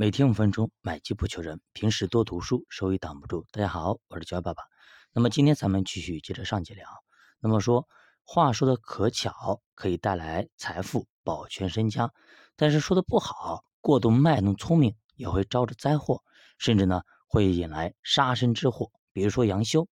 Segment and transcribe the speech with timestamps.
[0.00, 1.60] 每天五分钟，买机不求人。
[1.72, 3.44] 平时多读书，收益挡不住。
[3.50, 4.62] 大家好，我是焦爸爸。
[5.12, 6.86] 那么今天咱们继续接着上节聊。
[7.40, 7.88] 那么说，
[8.22, 12.10] 话说的可巧，可以带来财富，保全身家；
[12.54, 16.22] 但是说的不好，过度卖弄聪明，也会招致灾祸，
[16.58, 18.92] 甚至呢会引来杀身之祸。
[19.12, 19.88] 比如说杨修，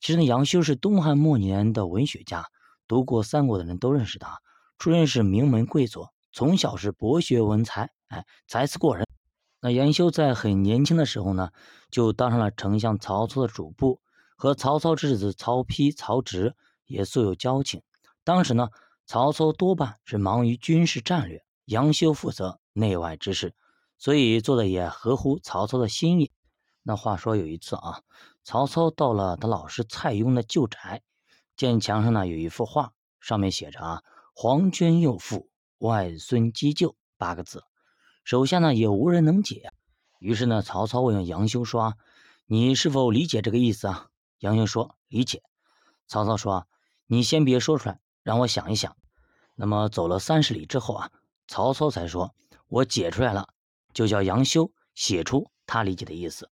[0.00, 2.46] 其实呢，杨修是东汉末年的文学家，
[2.88, 4.40] 读过三国的人都认识他，
[4.76, 9.06] 出身是名门贵族，从小是博学文才，哎，才思过人。
[9.66, 11.50] 那杨修在很年轻的时候呢，
[11.90, 14.00] 就当上了丞相曹操的主簿，
[14.36, 17.82] 和曹操之子曹丕、曹植也素有交情。
[18.22, 18.68] 当时呢，
[19.06, 23.56] 曹操多半是忙于军事战略，杨修负责内外之事，
[23.98, 26.30] 所以做的也合乎曹操的心意。
[26.84, 28.02] 那话说有一次啊，
[28.44, 31.02] 曹操到了他老师蔡邕的旧宅，
[31.56, 37.64] 见墙上呢有一幅画，上面写着“啊黄绢幼妇，外孙击旧”八个字。
[38.26, 39.70] 手下呢也无人能解，
[40.18, 41.96] 于是呢，曹操问杨修说
[42.46, 44.08] ：“你是否理解这个意思啊？”
[44.42, 45.44] 杨修说：“理解。”
[46.08, 46.66] 曹操说
[47.06, 48.96] ：“你先别说出来，让我想一想。”
[49.54, 51.12] 那么走了三十里之后啊，
[51.46, 52.34] 曹操才说
[52.66, 53.48] ：“我解出来了。”
[53.94, 56.50] 就叫杨修写出他理解的意思。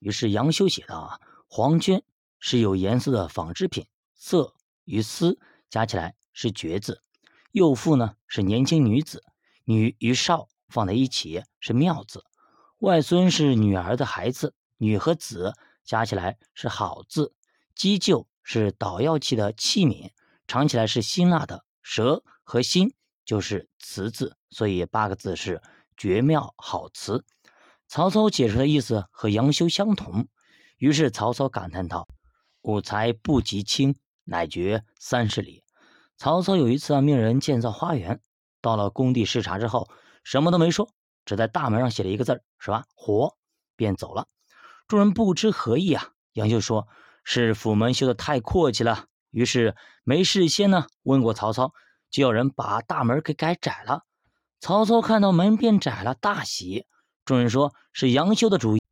[0.00, 2.02] 于是杨修写道：“啊，黄绢
[2.40, 3.86] 是有颜色的纺织品，
[4.16, 5.38] 色与丝
[5.70, 6.94] 加起来是绝字；
[7.52, 9.22] 幼妇呢是年轻女子，
[9.62, 12.24] 女与少。”放在一起是妙字，
[12.78, 17.34] 外孙是女儿的孩子，女和子加起来是好字。
[17.74, 20.10] 鸡臼是捣药器的器皿，
[20.48, 21.64] 尝起来是辛辣的。
[21.82, 25.60] 舌和心就是词字，所以八个字是
[25.96, 27.24] 绝妙好词。
[27.86, 30.26] 曹操解释的意思和杨修相同，
[30.78, 32.08] 于是曹操感叹道
[32.62, 35.64] ：“吾才不及卿，乃绝三十里。”
[36.16, 38.20] 曹操有一次啊，命人建造花园，
[38.62, 39.88] 到了工地视察之后。
[40.24, 40.88] 什么都没说，
[41.24, 42.84] 只在大门上写了一个字儿，是吧？
[42.94, 43.36] 活，
[43.76, 44.28] 便走了。
[44.86, 46.10] 众人不知何意啊。
[46.32, 46.86] 杨修说
[47.24, 51.72] ：“是府门修的太阔气了。”于是没事先呢问过曹操，
[52.10, 54.04] 就要人把大门给改窄了。
[54.60, 56.86] 曹操看到门变窄了，大喜。
[57.24, 58.82] 众人说是杨修的主意。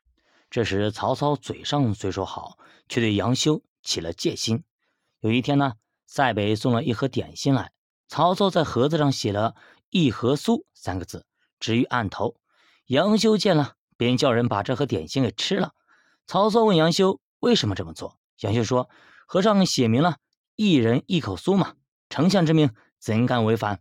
[0.50, 4.64] 这时曹操嘴上虽说好，却对杨修起了戒心。
[5.20, 5.74] 有一天呢，
[6.06, 7.72] 塞北送了一盒点心来，
[8.08, 9.54] 曹操在盒子上写了。
[9.92, 11.26] 一盒酥三个字，
[11.60, 12.34] 置于案头。
[12.86, 15.72] 杨修见了，便叫人把这盒点心给吃了。
[16.26, 18.88] 曹操问杨修为什么这么做，杨修说
[19.28, 20.16] ：“和尚写明了
[20.56, 21.74] 一人一口酥嘛，
[22.08, 23.80] 丞相之命，怎敢违反？”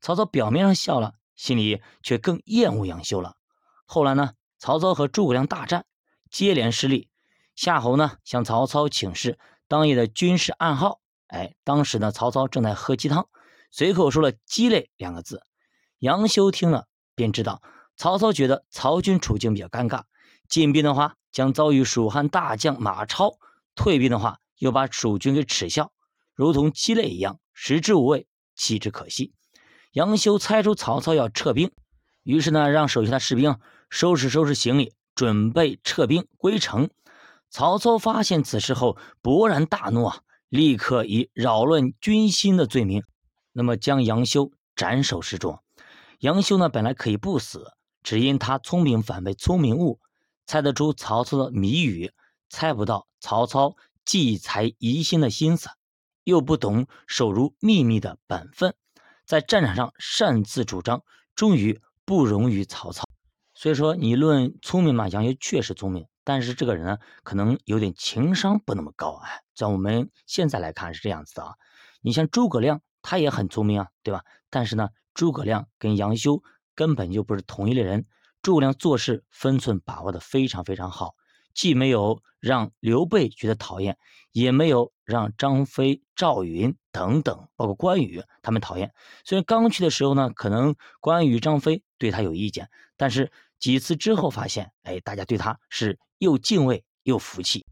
[0.00, 3.36] 曹操表面上笑了，心里却更厌恶杨修了。
[3.84, 5.84] 后来呢，曹操和诸葛亮大战，
[6.30, 7.10] 接连失利。
[7.54, 9.38] 夏侯呢向曹操请示
[9.68, 11.00] 当夜的军事暗号。
[11.28, 13.28] 哎，当时呢，曹操正在喝鸡汤。
[13.70, 15.42] 随口说了“鸡肋”两个字，
[15.98, 17.60] 杨修听了便知道
[17.96, 20.02] 曹操觉得曹军处境比较尴尬，
[20.48, 23.38] 进兵的话将遭遇蜀汉大将马超，
[23.74, 25.90] 退兵的话又把蜀军给耻笑，
[26.34, 29.32] 如同鸡肋一样，食之无味，弃之可惜。
[29.92, 31.72] 杨修猜出曹操要撤兵，
[32.22, 36.90] 于是呢，让手下的士兵收拾收拾行李，准备撤兵归城。
[37.48, 43.02] 曹操发现此事后，勃然大怒啊，立刻以扰乱军心的罪名。
[43.52, 45.58] 那么将杨修斩首示众。
[46.20, 47.72] 杨修呢，本来可以不死，
[48.02, 50.00] 只因他聪明反被聪明误，
[50.46, 52.12] 猜得出曹操的谜语，
[52.48, 55.68] 猜不到曹操忌才疑心的心思，
[56.24, 58.74] 又不懂守如秘密的本分，
[59.26, 61.02] 在战场上擅自主张，
[61.34, 63.04] 终于不容于曹操。
[63.52, 69.42] 所以说，你论聪明嘛，杨修确实聪明，但是这个人呢，可能有点情商不那么高哎。
[69.54, 71.54] 在我们现在来看是这样子的啊，
[72.00, 72.80] 你像诸葛亮。
[73.08, 74.24] 他也很聪明啊，对吧？
[74.50, 76.42] 但是呢，诸葛亮跟杨修
[76.74, 78.06] 根本就不是同一类人。
[78.42, 81.14] 诸葛亮做事分寸把握的非常非常好，
[81.54, 83.98] 既没有让刘备觉得讨厌，
[84.30, 88.92] 也没有让张飞、赵云等等，包括关羽他们讨厌。
[89.24, 92.68] 虽然刚去的时候呢，可能关羽、张飞对他有意见，
[92.98, 97.66] 但是几次之后发现，哎，大家对他是又敬畏又服气。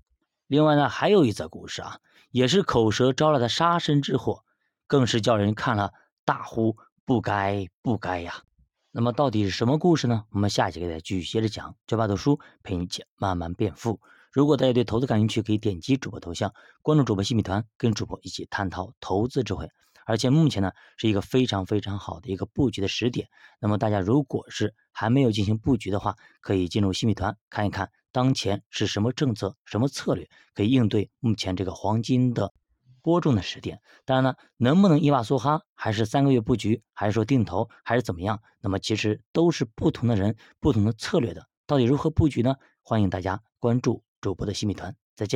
[0.47, 1.99] 另外呢，还有一则故事啊，
[2.31, 4.43] 也是口舌招来的杀身之祸。
[4.87, 5.93] 更是叫人看了
[6.27, 8.43] 大呼不该不该呀！
[8.91, 10.25] 那么到底是什么故事呢？
[10.31, 11.77] 我们下期给大家继续接着讲。
[11.87, 14.01] 九八读书陪你一起慢慢变富。
[14.33, 19.69] 如果大家对投资感兴趣，可以点击主播头像，关注主播新米团，跟主播一起探讨投资智慧。
[20.07, 23.29] 而且目前呢是一个非常非常好的一个布局的时点。
[23.61, 32.55] 那么大家如果是还没有进行布局的话，可以进入新米团看一看当前是什么政策、什么策略可以应对目前这个黄金的。
[33.05, 33.83] 播种的时点。
[34.07, 38.41] 当然了，能不能一把梭哈，还是三个月布局，还是说定投，还是怎么样？
[38.63, 41.47] 那么其实都是不同的人不同的策略的。
[41.67, 42.57] 到底如何布局呢？
[42.83, 45.33] 欢迎大家关注主播的新米团，再见。